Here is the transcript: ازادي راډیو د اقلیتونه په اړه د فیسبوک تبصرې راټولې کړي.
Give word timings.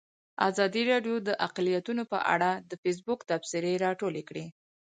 ازادي 0.49 0.83
راډیو 0.91 1.15
د 1.27 1.29
اقلیتونه 1.47 2.03
په 2.11 2.19
اړه 2.33 2.49
د 2.69 2.71
فیسبوک 2.81 3.19
تبصرې 3.29 3.73
راټولې 3.85 4.23
کړي. 4.29 4.45